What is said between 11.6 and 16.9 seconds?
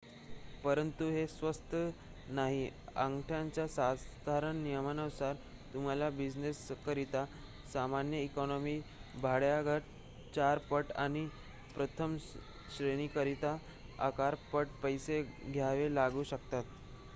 प्रथम श्रेणीकरिता अकरा पट पैसे द्यावे लागू शकतात